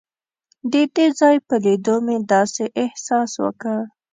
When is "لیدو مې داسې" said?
1.65-2.63